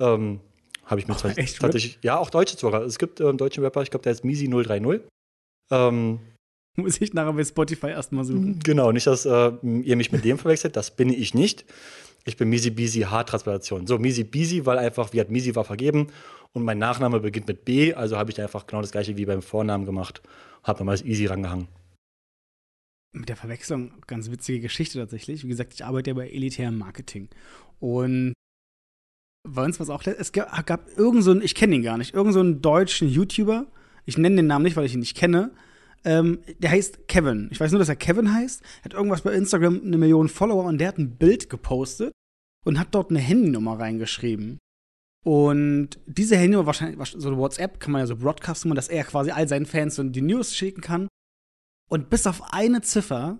[0.00, 0.40] Ähm,
[0.86, 1.98] Habe ich mir oh, echt, tatsächlich.
[2.02, 2.82] Ja, auch Deutsche sogar.
[2.82, 5.02] Es gibt äh, einen deutschen Rapper, ich glaube, der heißt Measy 030.
[5.70, 6.18] Ähm,
[6.76, 8.58] Muss ich nachher bei Spotify erstmal suchen.
[8.64, 10.76] Genau, nicht, dass äh, ihr mich mit dem verwechselt.
[10.76, 11.64] Das bin ich nicht.
[12.24, 13.86] Ich bin Misi Bisi Haartransplantation.
[13.86, 16.08] So, Misi Bisi, weil einfach, wie hat Misi war vergeben
[16.52, 19.42] und mein Nachname beginnt mit B, also habe ich einfach genau das gleiche wie beim
[19.42, 20.22] Vornamen gemacht.
[20.62, 21.66] Habe nochmal das Easy rangehangen.
[23.14, 25.44] Mit der Verwechslung, ganz witzige Geschichte tatsächlich.
[25.44, 27.28] Wie gesagt, ich arbeite ja bei elitärem Marketing.
[27.78, 28.32] Und
[29.46, 32.14] bei uns war es auch, es gab, gab irgend so ich kenne ihn gar nicht,
[32.14, 33.66] irgend so deutschen YouTuber,
[34.06, 35.52] ich nenne den Namen nicht, weil ich ihn nicht kenne,
[36.04, 37.48] ähm, der heißt Kevin.
[37.52, 38.62] Ich weiß nur, dass er Kevin heißt.
[38.84, 42.12] Hat irgendwas bei Instagram eine Million Follower und der hat ein Bild gepostet
[42.64, 44.58] und hat dort eine Handynummer reingeschrieben.
[45.24, 49.30] Und diese Handynummer, wahrscheinlich, so eine WhatsApp, kann man ja so broadcasten, dass er quasi
[49.30, 51.08] all seinen Fans so die News schicken kann.
[51.88, 53.38] Und bis auf eine Ziffer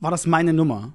[0.00, 0.94] war das meine Nummer.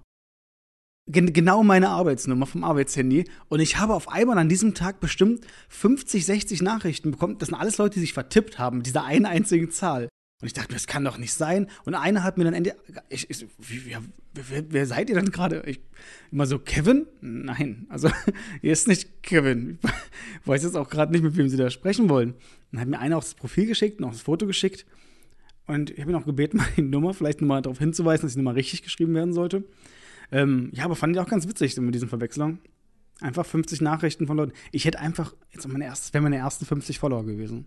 [1.09, 3.29] Gen genau meine Arbeitsnummer vom Arbeitshandy.
[3.47, 7.37] Und ich habe auf einmal an diesem Tag bestimmt 50, 60 Nachrichten bekommen.
[7.37, 10.09] Das sind alles Leute, die sich vertippt haben, dieser einen einzigen Zahl.
[10.39, 11.67] Und ich dachte, das kann doch nicht sein.
[11.85, 12.75] Und einer hat mir dann Ende.
[13.09, 13.95] Ich, ich, wie,
[14.33, 15.63] wer, wer, seid ihr denn gerade?
[16.31, 17.07] Immer so, Kevin?
[17.21, 18.11] Nein, also
[18.61, 19.79] hier ist nicht Kevin.
[20.41, 22.35] Ich weiß jetzt auch gerade nicht, mit wem sie da sprechen wollen.
[22.71, 24.85] Dann hat mir einer auch das Profil geschickt, noch das Foto geschickt.
[25.67, 28.55] Und ich habe ihn auch gebeten, meine Nummer vielleicht nochmal darauf hinzuweisen, dass die Nummer
[28.55, 29.63] richtig geschrieben werden sollte.
[30.31, 32.59] Ähm, ja, aber fand ich auch ganz witzig mit diesen Verwechslungen.
[33.21, 34.53] Einfach 50 Nachrichten von Leuten.
[34.71, 37.65] Ich hätte einfach, jetzt meine erste, wären meine ersten 50 Follower gewesen.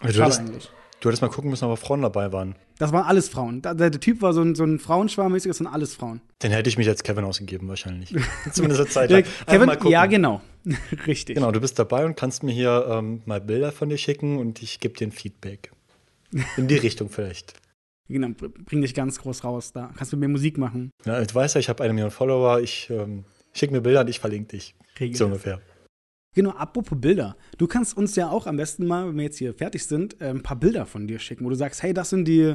[0.00, 0.70] Also Schade eigentlich.
[1.00, 2.54] Du hättest mal gucken müssen, ob Frauen dabei waren.
[2.78, 3.60] Das waren alles Frauen.
[3.62, 6.20] Der, der Typ war so ein, so ein Frauenschwarmäßiger, das sind alles Frauen.
[6.44, 8.14] Den hätte ich mich als Kevin ausgegeben, wahrscheinlich.
[8.52, 9.24] Zumindest eine Zeit lang.
[9.46, 10.42] Kevin, ja, genau.
[11.06, 11.34] Richtig.
[11.34, 14.62] Genau, du bist dabei und kannst mir hier ähm, mal Bilder von dir schicken und
[14.62, 15.72] ich gebe dir ein Feedback.
[16.56, 17.54] In die Richtung vielleicht.
[18.08, 18.28] Genau,
[18.64, 19.72] bring dich ganz groß raus.
[19.72, 20.90] Da kannst du mir Musik machen.
[21.04, 22.60] Ja, ich weiß ja, ich habe eine Million Follower.
[22.60, 24.74] Ich ähm, schicke mir Bilder und ich verlinke dich.
[24.98, 25.16] Regel.
[25.16, 25.60] So ungefähr.
[26.34, 27.36] Genau, apropos Bilder.
[27.58, 30.30] Du kannst uns ja auch am besten mal, wenn wir jetzt hier fertig sind, äh,
[30.30, 32.54] ein paar Bilder von dir schicken, wo du sagst, hey, das sind die,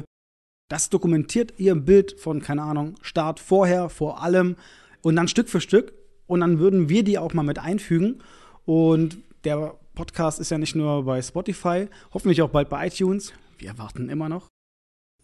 [0.68, 4.56] das dokumentiert ihr Bild von, keine Ahnung, Start vorher, vor allem
[5.02, 5.92] und dann Stück für Stück
[6.26, 8.20] und dann würden wir die auch mal mit einfügen
[8.64, 13.32] und der Podcast ist ja nicht nur bei Spotify, hoffentlich auch bald bei iTunes.
[13.58, 14.48] Wir warten immer noch.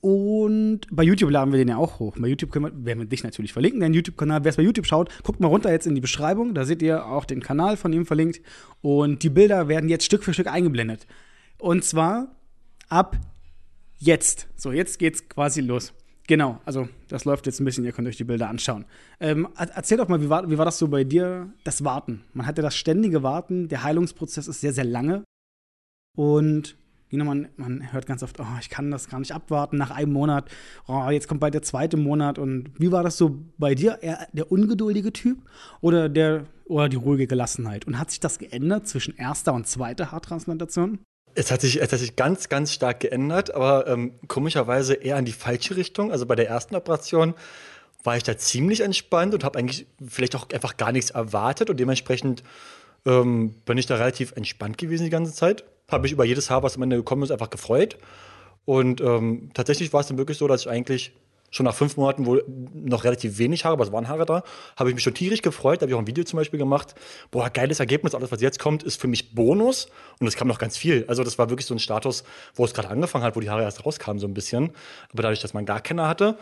[0.01, 2.17] Und bei YouTube laden wir den ja auch hoch.
[2.19, 4.45] Bei YouTube wir, werden wir dich natürlich verlinken, deinen YouTube-Kanal.
[4.45, 6.53] Wer es bei YouTube schaut, guckt mal runter jetzt in die Beschreibung.
[6.53, 8.43] Da seht ihr auch den Kanal von ihm verlinkt.
[8.83, 11.07] Und die Bilder werden jetzt Stück für Stück eingeblendet.
[11.59, 12.37] Und zwar
[12.91, 13.17] ab
[13.99, 14.49] jetzt.
[14.57, 15.95] So, jetzt geht's quasi los.
[16.27, 18.87] Genau, also das läuft jetzt ein bisschen, ihr könnt euch die Bilder anschauen.
[19.21, 22.25] Ähm, erzähl doch mal, wie war, wie war das so bei dir, das Warten?
[22.33, 25.25] Man hatte das ständige Warten, der Heilungsprozess ist sehr, sehr lange.
[26.17, 26.77] Und
[27.15, 30.13] Genau, man, man hört ganz oft, oh, ich kann das gar nicht abwarten nach einem
[30.13, 30.51] Monat.
[30.89, 32.41] Oh, jetzt kommt bald der zweite Monat.
[32.41, 33.99] Und wie war das so bei dir?
[34.03, 35.39] Eher der ungeduldige Typ
[35.81, 37.87] oder, der, oder die ruhige Gelassenheit?
[37.87, 40.99] Und hat sich das geändert zwischen erster und zweiter Haartransplantation?
[41.37, 45.25] Es hat, sich, es hat sich ganz, ganz stark geändert, aber ähm, komischerweise eher in
[45.25, 46.11] die falsche Richtung.
[46.11, 47.35] Also bei der ersten Operation
[48.03, 51.79] war ich da ziemlich entspannt und habe eigentlich vielleicht auch einfach gar nichts erwartet und
[51.79, 52.43] dementsprechend
[53.07, 56.63] ähm, bin ich da relativ entspannt gewesen die ganze Zeit habe mich über jedes Haar,
[56.63, 57.99] was am Ende gekommen ist, einfach gefreut.
[58.65, 61.13] Und ähm, tatsächlich war es dann wirklich so, dass ich eigentlich
[61.55, 62.41] schon nach fünf Monaten, wo
[62.75, 64.43] noch relativ wenig Haare, aber es waren Haare da,
[64.77, 65.81] habe ich mich schon tierisch gefreut.
[65.81, 66.97] Da habe ich auch ein Video zum Beispiel gemacht.
[67.31, 69.87] Boah, geiles Ergebnis, alles, was jetzt kommt, ist für mich Bonus.
[70.19, 71.05] Und es kam noch ganz viel.
[71.07, 73.63] Also, das war wirklich so ein Status, wo es gerade angefangen hat, wo die Haare
[73.63, 74.73] erst rauskamen, so ein bisschen.
[75.13, 76.39] Aber dadurch, dass man gar keine hatte,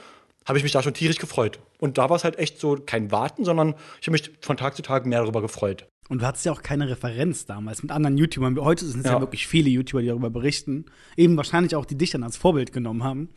[0.46, 1.60] habe ich mich da schon tierisch gefreut.
[1.78, 4.76] Und da war es halt echt so kein Warten, sondern ich habe mich von Tag
[4.76, 5.86] zu Tag mehr darüber gefreut.
[6.08, 8.58] Und du hattest ja auch keine Referenz damals mit anderen YouTubern.
[8.60, 9.14] Heute sind es ja.
[9.14, 9.20] ja.
[9.20, 10.86] wirklich viele YouTuber, die darüber berichten.
[11.16, 13.30] Eben wahrscheinlich auch die dich dann als Vorbild genommen haben.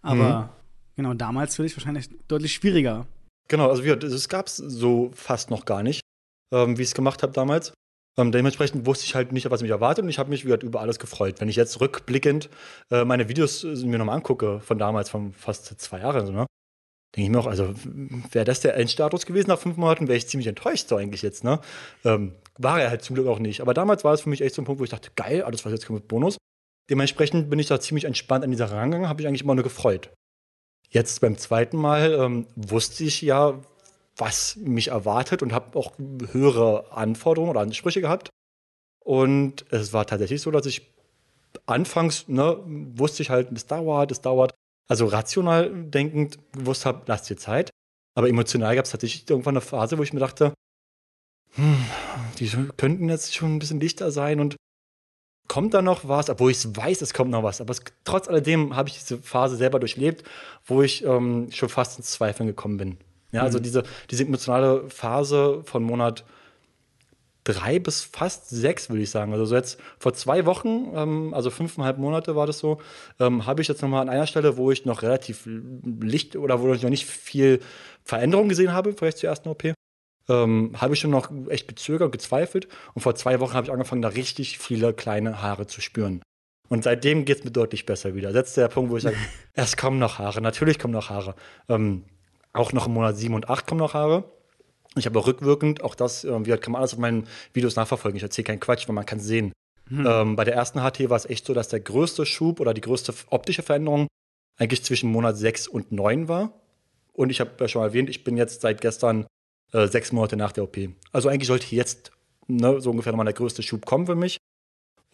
[0.00, 0.48] Aber mhm.
[0.96, 3.06] genau, damals für dich wahrscheinlich deutlich schwieriger.
[3.48, 6.00] Genau, also es gab es so fast noch gar nicht,
[6.52, 7.74] ähm, wie ich es gemacht habe damals.
[8.16, 10.80] Ähm, dementsprechend wusste ich halt nicht, was mich erwartet und ich habe mich wieder über
[10.80, 11.40] alles gefreut.
[11.40, 12.48] Wenn ich jetzt rückblickend
[12.90, 16.46] äh, meine Videos äh, mir nochmal angucke, von damals, von fast zwei Jahren, so, ne?
[17.16, 17.74] denke ich mir auch, also
[18.32, 21.44] wäre das der Endstatus gewesen nach fünf Monaten, wäre ich ziemlich enttäuscht so eigentlich jetzt.
[21.44, 21.60] Ne?
[22.04, 23.60] Ähm, war er halt zum Glück auch nicht.
[23.60, 25.64] Aber damals war es für mich echt so ein Punkt, wo ich dachte, geil, alles
[25.64, 26.36] was jetzt kommt mit Bonus.
[26.90, 29.64] Dementsprechend bin ich da ziemlich entspannt an dieser Sache rangegangen, habe ich eigentlich immer nur
[29.64, 30.10] gefreut.
[30.90, 33.60] Jetzt beim zweiten Mal ähm, wusste ich ja,
[34.16, 35.92] was mich erwartet und habe auch
[36.32, 38.30] höhere Anforderungen oder Ansprüche gehabt.
[39.04, 40.94] Und es war tatsächlich so, dass ich
[41.66, 44.52] anfangs, ne, wusste ich halt, es dauert, es dauert.
[44.88, 47.70] Also rational denkend gewusst habe, lass dir Zeit.
[48.16, 50.54] Aber emotional gab es tatsächlich irgendwann eine Phase, wo ich mir dachte,
[51.54, 51.84] hm,
[52.38, 54.56] die könnten jetzt schon ein bisschen dichter sein und
[55.48, 57.60] kommt da noch was, obwohl ich weiß, es kommt noch was.
[57.60, 60.24] Aber es, trotz alledem habe ich diese Phase selber durchlebt,
[60.64, 62.98] wo ich ähm, schon fast ins Zweifeln gekommen bin.
[63.34, 63.64] Ja, also mhm.
[63.64, 66.24] diese, diese emotionale Phase von Monat
[67.44, 69.32] drei bis fast sechs, würde ich sagen.
[69.32, 72.80] Also so jetzt vor zwei Wochen, ähm, also fünfeinhalb Monate war das so,
[73.20, 76.72] ähm, habe ich jetzt nochmal an einer Stelle, wo ich noch relativ Licht oder wo
[76.72, 77.60] ich noch nicht viel
[78.02, 79.74] Veränderung gesehen habe, vielleicht zur ersten OP,
[80.28, 82.66] ähm, habe ich schon noch echt gezögert und gezweifelt.
[82.94, 86.22] Und vor zwei Wochen habe ich angefangen, da richtig viele kleine Haare zu spüren.
[86.68, 88.30] Und seitdem geht es mir deutlich besser wieder.
[88.30, 89.16] Jetzt der Punkt, wo ich sage,
[89.52, 91.34] es kommen noch Haare, natürlich kommen noch Haare.
[91.68, 92.04] Ähm,
[92.54, 94.24] auch noch im Monat 7 und 8 kommen noch Haare.
[94.96, 98.16] Ich habe auch rückwirkend, auch das, äh, wie kann man alles auf meinen Videos nachverfolgen.
[98.16, 99.52] Ich erzähle keinen Quatsch, weil man kann es sehen.
[99.88, 100.06] Hm.
[100.06, 102.80] Ähm, bei der ersten HT war es echt so, dass der größte Schub oder die
[102.80, 104.06] größte optische Veränderung
[104.56, 106.52] eigentlich zwischen Monat 6 und 9 war.
[107.12, 109.26] Und ich habe ja schon erwähnt, ich bin jetzt seit gestern
[109.72, 110.76] äh, sechs Monate nach der OP.
[111.12, 112.12] Also eigentlich sollte jetzt
[112.46, 114.38] ne, so ungefähr nochmal der größte Schub kommen für mich.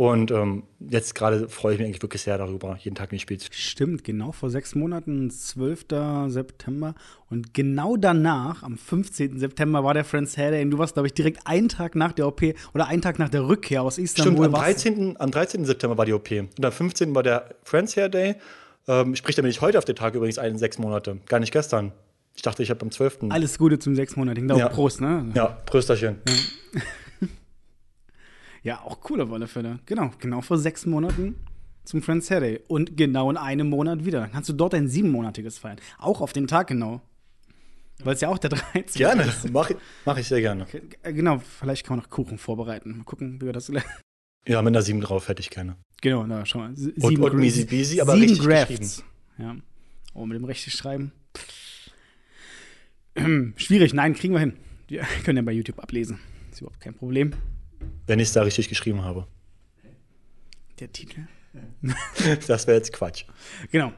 [0.00, 3.36] Und ähm, jetzt gerade freue ich mich eigentlich wirklich sehr darüber, jeden Tag in Spiel
[3.36, 5.84] zu Stimmt, genau vor sechs Monaten, 12.
[6.28, 6.94] September.
[7.28, 9.38] Und genau danach, am 15.
[9.38, 10.62] September, war der Friends Hair Day.
[10.62, 12.40] Und du warst, glaube ich, direkt einen Tag nach der OP
[12.72, 14.46] oder einen Tag nach der Rückkehr aus Istanbul.
[14.46, 15.16] Stimmt, am 13.
[15.20, 15.64] am 13.
[15.66, 16.30] September war die OP.
[16.30, 17.14] Und am 15.
[17.14, 18.36] war der Friends Hair Day.
[18.88, 21.18] Ähm, sprich, da bin ich heute auf den Tag übrigens ein, sechs Monate.
[21.26, 21.92] Gar nicht gestern.
[22.34, 23.24] Ich dachte, ich habe am 12.
[23.28, 24.48] Alles Gute zum sechsmonatigen.
[24.56, 24.70] Ja.
[24.70, 25.30] Prost, ne?
[25.34, 26.22] Ja, Prösterchen.
[26.26, 26.80] Ja.
[28.62, 29.78] ja, auch cool auf alle Fälle.
[29.86, 31.36] Genau, genau vor sechs Monaten
[31.84, 32.60] zum Friends Hair Day.
[32.68, 34.20] Und genau in einem Monat wieder.
[34.20, 35.78] Dann kannst du dort ein siebenmonatiges feiern.
[35.98, 37.00] Auch auf den Tag genau.
[38.02, 38.98] Weil es ja auch der 13.
[38.98, 40.66] Gerne, mache mach ich sehr gerne.
[41.02, 42.98] Äh, genau, vielleicht kann man noch Kuchen vorbereiten.
[42.98, 43.70] Mal gucken, wie wir das
[44.46, 45.76] Ja, mit einer 7 drauf hätte ich gerne.
[46.00, 46.74] Genau, na, schau mal.
[46.74, 49.04] Sieben und, und Easy Beasy, aber richtig Grafts.
[49.36, 49.56] Ja.
[50.14, 51.12] Oh, mit dem richtig schreiben.
[53.56, 54.54] Schwierig, nein, kriegen wir hin.
[54.88, 56.18] Wir können ja bei YouTube ablesen.
[56.50, 57.34] Ist überhaupt kein Problem.
[58.06, 59.26] Wenn ich es da richtig geschrieben habe.
[60.78, 61.26] Der Titel?
[62.46, 63.24] das wäre jetzt Quatsch.
[63.70, 63.92] Genau.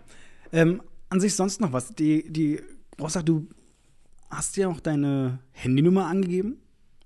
[0.53, 1.95] Ähm, an sich sonst noch was.
[1.95, 2.61] Die, die,
[3.01, 3.49] Rossach, du
[4.31, 6.59] hast ja auch deine Handynummer angegeben.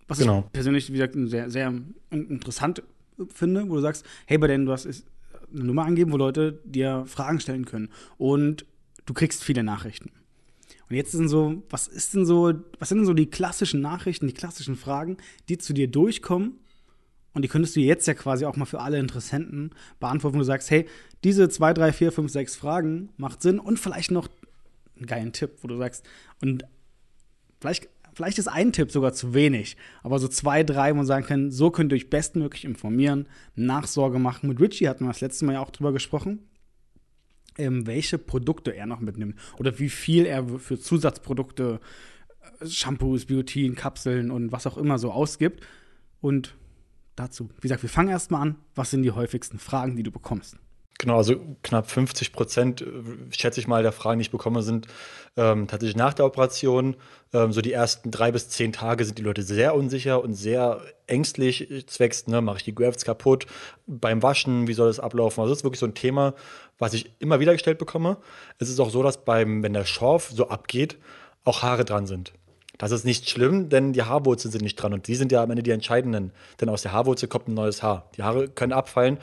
[0.09, 0.45] Was genau.
[0.47, 1.75] ich persönlich, wie gesagt, sehr, sehr
[2.11, 2.83] interessant
[3.33, 7.05] finde, wo du sagst, hey, bei denen, du hast eine Nummer angegeben, wo Leute dir
[7.07, 7.89] Fragen stellen können.
[8.17, 8.67] Und
[9.05, 10.11] du kriegst viele Nachrichten.
[10.89, 14.29] Und jetzt sind so, was ist denn so, was sind denn so die klassischen Nachrichten,
[14.29, 15.17] die klassischen Fragen,
[15.49, 16.59] die zu dir durchkommen?
[17.37, 19.71] Und die könntest du jetzt ja quasi auch mal für alle Interessenten
[20.01, 20.87] beantworten, wo du sagst, hey,
[21.23, 24.29] diese zwei, drei, vier, fünf, sechs Fragen macht Sinn und vielleicht noch
[24.97, 26.03] einen geilen Tipp, wo du sagst,
[26.41, 26.65] und
[27.61, 31.27] vielleicht, vielleicht ist ein Tipp sogar zu wenig, aber so zwei, drei, wo man sagen
[31.27, 34.49] kann, so könnt ihr euch bestmöglich informieren, Nachsorge machen.
[34.49, 36.39] Mit Richie hatten wir das letzte Mal ja auch drüber gesprochen
[37.59, 41.81] ähm, welche Produkte er noch mitnimmt oder wie viel er für Zusatzprodukte,
[42.61, 45.65] äh, Shampoos, Biotin, Kapseln und was auch immer so ausgibt.
[46.21, 46.55] Und
[47.17, 48.57] dazu, wie gesagt, wir fangen erstmal an.
[48.75, 50.57] Was sind die häufigsten Fragen, die du bekommst?
[50.99, 52.87] Genau, also knapp 50 Prozent, äh,
[53.31, 54.87] schätze ich mal, der Fragen, die ich bekomme, sind
[55.37, 56.97] ähm, tatsächlich nach der Operation.
[57.35, 60.81] Ähm, so die ersten drei bis zehn Tage sind die Leute sehr unsicher und sehr
[61.07, 61.85] ängstlich.
[61.87, 63.47] Zwecks, ne, mache ich die Grafts kaputt?
[63.87, 65.41] Beim Waschen, wie soll das ablaufen?
[65.41, 66.35] Also das ist wirklich so ein Thema,
[66.79, 68.17] was ich immer wieder gestellt bekomme.
[68.59, 70.99] Es ist auch so, dass beim, wenn der Schorf so abgeht,
[71.45, 72.33] auch Haare dran sind.
[72.79, 75.51] Das ist nicht schlimm, denn die Haarwurzeln sind nicht dran und die sind ja am
[75.51, 76.33] Ende die entscheidenden.
[76.61, 78.11] Denn aus der Haarwurzel kommt ein neues Haar.
[78.17, 79.19] Die Haare können abfallen,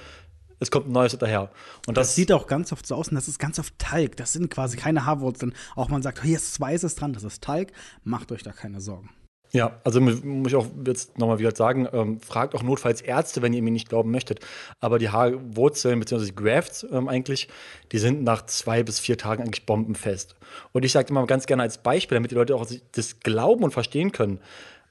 [0.60, 1.52] es kommt ein neues hinterher.
[1.88, 4.16] Und das, das, sieht auch ganz oft so aus und das ist ganz oft Talg.
[4.18, 5.54] Das sind quasi keine Haarwurzeln.
[5.76, 7.72] Auch man sagt, hier ist Weißes dran, das ist Talg.
[8.04, 9.10] Macht euch da keine Sorgen.
[9.56, 13.54] Ja, also muss ich auch jetzt nochmal wieder sagen, ähm, fragt auch notfalls Ärzte, wenn
[13.54, 14.40] ihr mir nicht glauben möchtet.
[14.80, 16.26] Aber die Haarwurzeln bzw.
[16.26, 17.50] die Grafts ähm, eigentlich,
[17.92, 20.36] die sind nach zwei bis vier Tagen eigentlich bombenfest.
[20.72, 23.70] Und ich sage immer ganz gerne als Beispiel, damit die Leute auch das glauben und
[23.70, 24.40] verstehen können,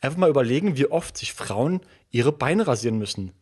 [0.01, 1.81] einfach mal überlegen, wie oft sich Frauen
[2.13, 3.33] ihre Beine rasieren müssen.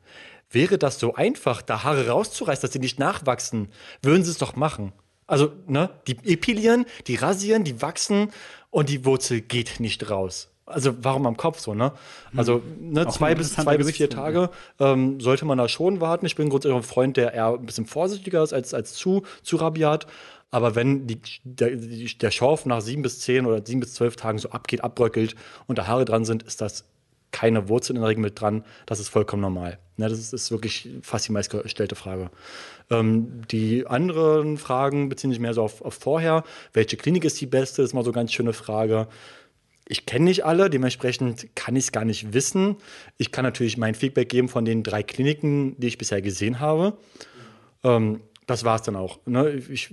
[0.51, 3.69] Wäre das so einfach, da Haare rauszureißen, dass sie nicht nachwachsen,
[4.01, 4.95] würden sie es doch machen.
[5.27, 8.33] Also, ne, die epilieren, die rasieren, die wachsen
[8.71, 10.51] und die Wurzel geht nicht raus.
[10.71, 11.93] Also warum am Kopf so, ne?
[12.37, 16.27] Also ne, zwei bis zwei bis vier Tage ähm, sollte man da schon warten.
[16.27, 19.57] Ich bin grundsätzlich ein Freund, der eher ein bisschen vorsichtiger ist als, als zu, zu
[19.57, 20.07] rabiat.
[20.51, 24.39] Aber wenn die, der, der Schorf nach sieben bis zehn oder sieben bis zwölf Tagen
[24.39, 26.85] so abgeht, abbröckelt und da Haare dran sind, ist das
[27.33, 28.65] keine Wurzeln in der Regel mit dran.
[28.87, 29.79] Das ist vollkommen normal.
[29.97, 32.31] Ne, das ist, ist, wirklich fast die meistgestellte Frage.
[32.91, 36.43] Ähm, die anderen Fragen beziehen sich mehr so auf, auf vorher.
[36.73, 37.83] Welche Klinik ist die beste?
[37.83, 39.07] Das ist mal so eine ganz schöne Frage.
[39.91, 42.77] Ich kenne nicht alle, dementsprechend kann ich es gar nicht wissen.
[43.19, 46.97] Ich kann natürlich mein Feedback geben von den drei Kliniken, die ich bisher gesehen habe.
[47.83, 49.19] Ähm, das war es dann auch.
[49.27, 49.51] Ne?
[49.51, 49.93] Ich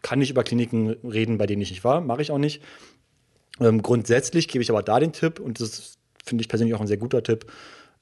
[0.00, 2.62] kann nicht über Kliniken reden, bei denen ich nicht war, mache ich auch nicht.
[3.60, 6.86] Ähm, grundsätzlich gebe ich aber da den Tipp, und das finde ich persönlich auch ein
[6.86, 7.44] sehr guter Tipp.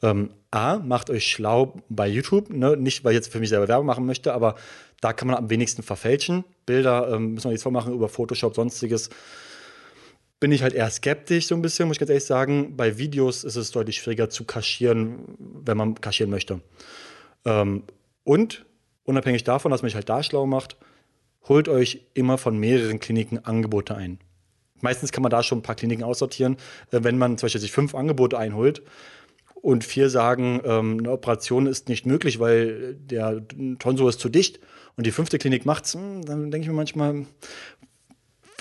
[0.03, 2.77] Ähm, A, macht euch schlau bei YouTube, ne?
[2.77, 4.55] nicht weil ich jetzt für mich selber Werbung machen möchte, aber
[5.01, 6.45] da kann man am wenigsten verfälschen.
[6.65, 9.11] Bilder ähm, müssen wir jetzt vormachen über Photoshop, sonstiges.
[10.45, 12.77] Bin ich halt eher skeptisch, so ein bisschen, muss ich ganz ehrlich sagen.
[12.77, 16.61] Bei Videos ist es deutlich schwieriger zu kaschieren, wenn man kaschieren möchte.
[17.47, 17.85] Ähm,
[18.25, 18.67] und
[19.05, 20.77] unabhängig davon, dass man sich halt da schlau macht,
[21.49, 24.19] holt euch immer von mehreren Kliniken Angebote ein.
[24.83, 26.59] Meistens kann man da schon ein paar Kliniken aussortieren.
[26.91, 28.83] Äh, wenn man zum Beispiel sich fünf Angebote einholt
[29.55, 33.41] und vier sagen, ähm, eine Operation ist nicht möglich, weil der
[33.79, 34.61] Tonsor ist zu dicht
[34.99, 37.25] und die fünfte Klinik macht's, hm, dann denke ich mir manchmal,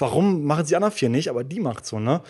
[0.03, 2.21] warum machen sie die anderen vier nicht, aber die macht so, ne?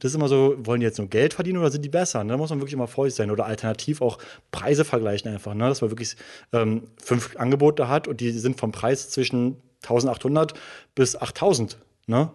[0.00, 2.24] Das ist immer so, wollen die jetzt nur Geld verdienen oder sind die besser?
[2.24, 2.32] Ne?
[2.32, 3.30] Da muss man wirklich immer vorsichtig sein.
[3.30, 4.18] Oder alternativ auch
[4.50, 5.68] Preise vergleichen einfach, ne?
[5.68, 6.16] Dass man wirklich
[6.52, 10.54] ähm, fünf Angebote hat und die sind vom Preis zwischen 1800
[10.96, 12.30] bis 8000, ne?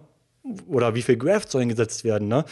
[0.68, 2.46] Oder wie viel Graft sollen gesetzt werden, ne?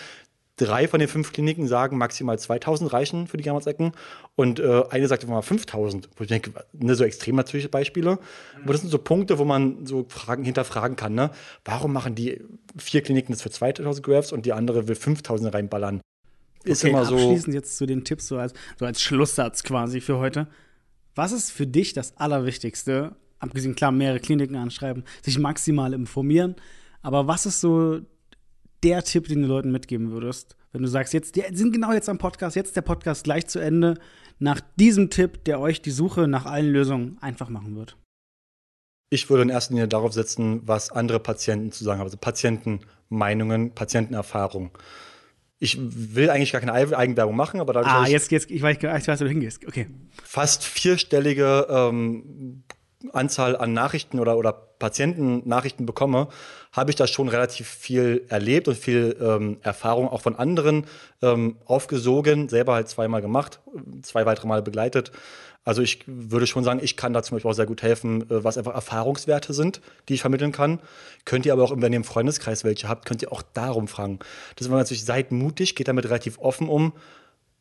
[0.58, 3.92] Drei von den fünf Kliniken sagen, maximal 2000 reichen für die Gammazecken
[4.36, 6.10] und äh, eine sagt mal 5000.
[6.16, 8.20] Wo ich denke, ne, so extrem natürlich Beispiele.
[8.64, 11.14] Aber das sind so Punkte, wo man so Fragen hinterfragen kann.
[11.14, 11.32] Ne?
[11.64, 12.42] Warum machen die
[12.76, 16.02] vier Kliniken das für 2000 Grafts und die andere will 5000 reinballern?
[16.64, 17.16] Ist okay, immer so.
[17.16, 20.48] Abschließend jetzt zu den Tipps, so als, so als Schlusssatz quasi für heute.
[21.16, 23.16] Was ist für dich das Allerwichtigste?
[23.40, 26.56] Abgesehen, klar, mehrere Kliniken anschreiben, sich maximal informieren.
[27.04, 28.02] Aber was ist so
[28.84, 30.56] der Tipp, den du Leuten mitgeben würdest?
[30.72, 33.60] Wenn du sagst, jetzt, die sind genau jetzt am Podcast, jetzt der Podcast gleich zu
[33.60, 33.96] Ende,
[34.40, 37.98] nach diesem Tipp, der euch die Suche nach allen Lösungen einfach machen wird.
[39.10, 43.74] Ich würde in erster Linie darauf setzen, was andere Patienten zu sagen haben, also Patientenmeinungen,
[43.74, 44.72] Patientenerfahrungen.
[45.60, 47.92] Ich will eigentlich gar keine Eigenwerbung machen, aber dadurch.
[47.92, 49.66] Ah, jetzt, jetzt, ich weiß, ich weiß, wo du hingehst.
[49.66, 49.88] Okay.
[50.24, 52.64] Fast vierstellige ähm,
[53.12, 56.28] Anzahl an Nachrichten oder, oder Patientennachrichten bekomme,
[56.72, 60.86] habe ich da schon relativ viel erlebt und viel ähm, Erfahrung auch von anderen
[61.22, 63.60] ähm, aufgesogen, selber halt zweimal gemacht,
[64.04, 65.12] zwei weitere Mal begleitet.
[65.68, 68.44] Also ich würde schon sagen, ich kann da zum Beispiel auch sehr gut helfen, äh,
[68.44, 70.80] was einfach Erfahrungswerte sind, die ich vermitteln kann.
[71.26, 74.20] Könnt ihr aber auch, wenn ihr im Freundeskreis welche habt, könnt ihr auch darum fragen.
[74.56, 76.94] Das ist natürlich, seid mutig, geht damit relativ offen um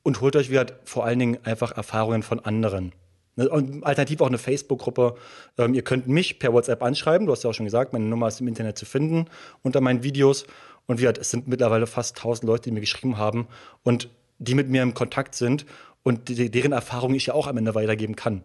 [0.05, 2.92] und holt euch wieder vor allen Dingen einfach Erfahrungen von anderen.
[3.37, 5.14] Ne, und alternativ auch eine Facebook-Gruppe.
[5.59, 7.27] Ähm, ihr könnt mich per WhatsApp anschreiben.
[7.27, 9.27] Du hast ja auch schon gesagt, meine Nummer ist im Internet zu finden
[9.62, 10.46] unter meinen Videos.
[10.87, 13.46] Und wie es sind mittlerweile fast 1000 Leute, die mir geschrieben haben
[13.83, 15.66] und die mit mir im Kontakt sind
[16.03, 18.42] und die, deren Erfahrungen ich ja auch am Ende weitergeben kann.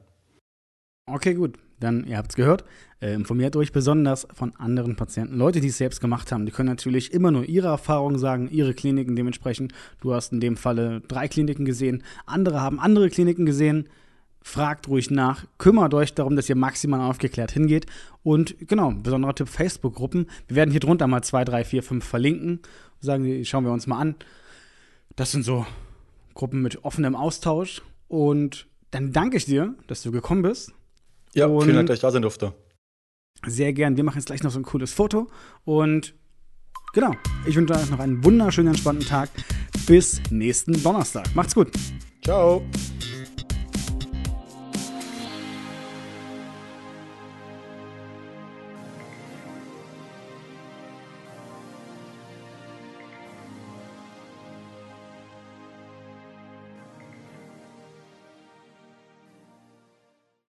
[1.06, 1.58] Okay, gut.
[1.80, 2.64] Dann, ihr habt es gehört,
[3.00, 5.36] äh, informiert euch besonders von anderen Patienten.
[5.36, 8.76] Leute, die es selbst gemacht haben, die können natürlich immer nur ihre Erfahrungen sagen, ihre
[8.76, 9.74] Kliniken dementsprechend.
[10.00, 13.90] Du hast in dem Falle drei Kliniken gesehen, andere haben andere Kliniken gesehen
[14.42, 17.86] fragt ruhig nach, kümmert euch darum, dass ihr maximal aufgeklärt hingeht.
[18.24, 20.28] Und genau, besonderer Tipp: Facebook-Gruppen.
[20.48, 22.60] Wir werden hier drunter mal zwei, drei, vier, fünf verlinken.
[23.00, 24.16] Sagen, schauen wir uns mal an.
[25.16, 25.66] Das sind so
[26.34, 27.82] Gruppen mit offenem Austausch.
[28.08, 30.74] Und dann danke ich dir, dass du gekommen bist.
[31.34, 32.54] Ja, und vielen Dank, dass ich da sein durfte.
[33.46, 33.98] Sehr gern.
[33.98, 35.28] Wir machen jetzt gleich noch so ein cooles Foto.
[35.64, 36.14] Und
[36.94, 37.14] genau,
[37.46, 39.30] ich wünsche euch noch einen wunderschönen, entspannten Tag.
[39.88, 41.34] Bis nächsten Donnerstag.
[41.36, 41.72] Macht's gut.
[42.24, 42.62] Ciao.